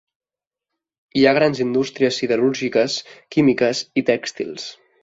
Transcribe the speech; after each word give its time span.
Hi 1.19 1.25
ha 1.31 1.35
grans 1.39 1.61
indústries 1.67 2.17
siderúrgiques, 2.23 2.97
químiques 3.37 3.87
i 4.03 4.11
tèxtils. 4.13 4.71